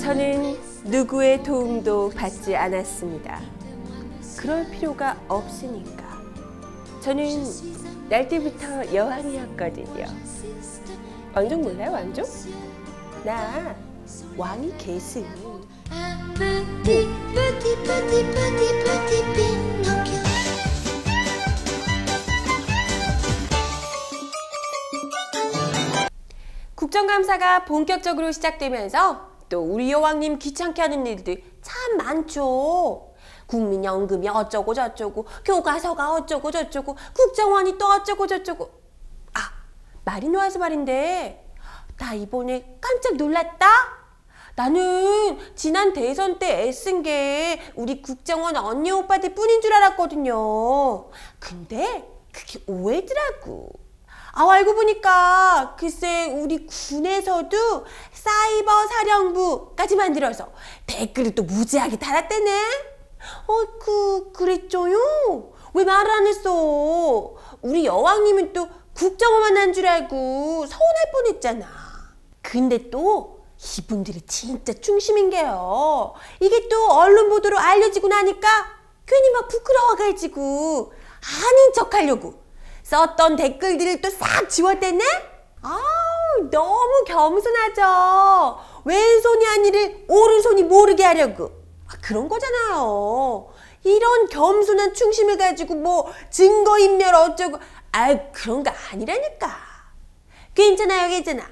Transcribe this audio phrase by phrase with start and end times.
[0.00, 3.40] 저는 누구의 도움도 받지 않았습니다.
[4.38, 6.02] 그럴 필요가 없으니까.
[7.00, 7.44] 저는
[8.08, 10.06] 날 때부터 여왕이었거든요.
[11.34, 12.26] 왕족 몰라요, 왕족?
[13.24, 13.74] 나
[14.36, 15.24] 왕이 계승.
[18.04, 18.41] Un
[26.92, 33.14] 국정감사가 본격적으로 시작되면서 또 우리 여왕님 귀찮게 하는 일들 참 많죠.
[33.46, 38.70] 국민연금이 어쩌고 저쩌고, 교과서가 어쩌고 저쩌고, 국정원이 또 어쩌고 저쩌고.
[39.32, 39.40] 아,
[40.04, 41.54] 말이 놓아서 말인데,
[41.96, 43.66] 나 이번에 깜짝 놀랐다?
[44.54, 51.08] 나는 지난 대선 때 애쓴 게 우리 국정원 언니 오빠들 뿐인 줄 알았거든요.
[51.38, 53.82] 근데 그게 오해더라고.
[54.34, 60.50] 아, 알고 보니까 글쎄 우리 군에서도 사이버 사령부까지 만들어서
[60.86, 62.62] 댓글을 또 무지하게 달았대네.
[63.46, 65.52] 어그 그랬죠요?
[65.74, 67.34] 왜 말을 안 했어?
[67.60, 71.66] 우리 여왕님은 또 국정원만 한줄 알고 서운할 뻔했잖아.
[72.42, 73.42] 근데 또
[73.78, 76.14] 이분들이 진짜 중심인 게요.
[76.40, 78.48] 이게 또 언론 보도로 알려지고 나니까
[79.06, 82.41] 괜히 막 부끄러워가지고 아닌 척하려고
[82.82, 85.04] 썼던 댓글들을 또 싹 지웠댔네?
[85.62, 88.58] 아우 너무 겸손하죠.
[88.84, 91.50] 왼손이 아니를 오른손이 모르게 하려고
[91.88, 93.48] 아, 그런 거잖아요.
[93.84, 97.58] 이런 겸손한 충심을 가지고 뭐 증거인멸 어쩌고
[97.92, 99.48] 아 그런 거 아니라니까.
[100.54, 101.44] 괜찮아요 괜찮아.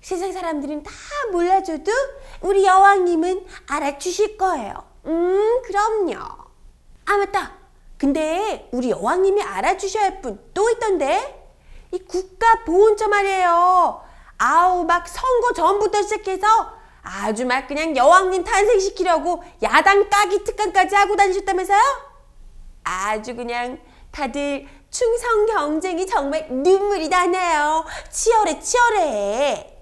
[0.00, 0.90] 세상 사람들은 다
[1.32, 1.92] 몰라줘도
[2.40, 4.74] 우리 여왕님은 알아주실 거예요.
[5.06, 6.18] 음 그럼요.
[7.06, 7.57] 아 맞다.
[7.98, 11.34] 근데 우리 여왕님이 알아주셔야 할 분 또 있던데?
[11.92, 14.02] 이 국가보훈처 말이에요.
[14.38, 16.46] 아우 막 선거 전부터 시작해서
[17.02, 21.80] 아주 막 그냥 여왕님 탄생시키려고 야당 까기 특강까지 하고 다니셨다면서요?
[22.84, 23.78] 아주 그냥
[24.10, 27.84] 다들 충성 경쟁이 정말 눈물이 나네요.
[28.10, 29.74] 치열해 치열해.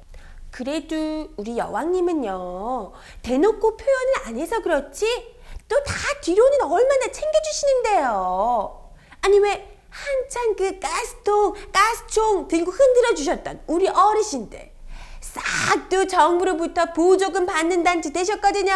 [0.50, 2.92] 그래도 우리 여왕님은요
[3.22, 5.35] 대놓고 표현을 안 해서 그렇지
[5.68, 8.90] 또 다 뒤로는 얼마나 챙겨주시는데요.
[9.22, 14.72] 아니 왜 한창 그 가스통, 가스총 들고 흔들어 주셨던 우리 어르신들
[15.20, 18.72] 싹도 정부로부터 보조금 받는다는 짓 되셨거든요.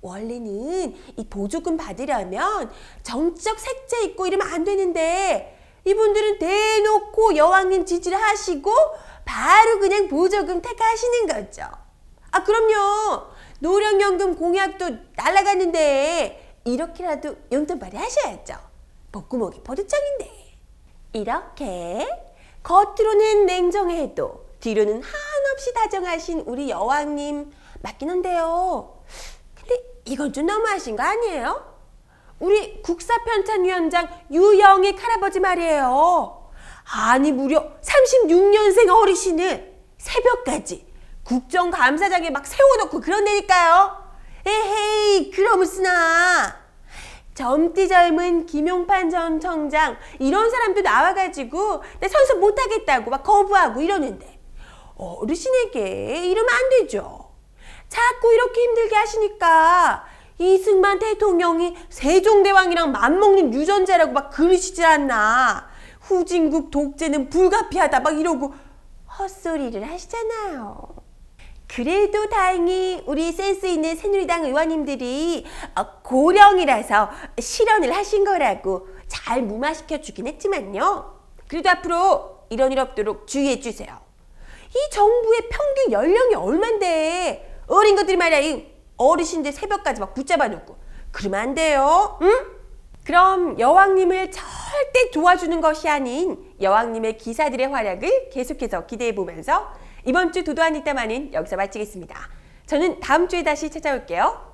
[0.00, 2.72] 원래는 이 보조금 받으려면
[3.02, 8.72] 정적 색채 있고 이러면 안 되는데 이분들은 대놓고 여왕님 지지를 하시고
[9.24, 11.62] 바로 그냥 보조금 택하시는 거죠.
[12.30, 13.26] 아 그럼요.
[13.60, 18.54] 노령연금 공약도 날라갔는데 이렇게라도 용돈 발휘하셔야죠.
[19.12, 20.40] 복구목이 버릇장인데.
[21.12, 22.08] 이렇게
[22.62, 29.02] 겉으로는 냉정해도 뒤로는 한없이 다정하신 우리 여왕님 맞긴 한데요.
[29.54, 31.70] 근데 이건 좀 너무하신 거 아니에요?
[32.38, 36.50] 우리 국사편찬위원장 유영익 할아버지 말이에요.
[36.92, 40.89] 아니 무려 36년생 어르신을 새벽까지
[41.30, 44.02] 국정감사장에 막 세워놓고 그런다니까요.
[44.44, 46.56] 에헤이 그러무스나
[47.34, 54.40] 젊디 젊은 김용판 전 청장 이런 사람도 나와가지고 내 선서 못하겠다고 막 거부하고 이러는데
[54.96, 57.30] 어르신에게 이러면 안 되죠.
[57.88, 60.04] 자꾸 이렇게 힘들게 하시니까
[60.38, 65.70] 이승만 대통령이 세종대왕이랑 맞먹는 유전자라고 막 그러시질 않나.
[66.00, 68.52] 후진국 독재는 불가피하다 막 이러고
[69.16, 70.99] 헛소리를 하시잖아요.
[71.74, 80.26] 그래도 다행히 우리 센스 있는 새누리당 의원님들이 어, 고령이라서 실언을 하신 거라고 잘 무마시켜 주긴
[80.26, 81.20] 했지만요.
[81.46, 84.00] 그래도 앞으로 이런 일 없도록 주의해 주세요.
[84.70, 88.66] 이 정부의 평균 연령이 얼만데 어린 것들이 말이야 이
[88.96, 90.76] 어르신들 새벽까지 막 붙잡아 놓고
[91.12, 92.18] 그러면 안 돼요.
[92.22, 92.59] 응?
[93.04, 99.72] 그럼 여왕님을 절대 도와주는 것이 아닌 여왕님의 기사들의 활약을 계속해서 기대해 보면서
[100.04, 102.16] 이번 주 도도한 이따만은 여기서 마치겠습니다.
[102.66, 104.49] 저는 다음 주에 다시 찾아올게요.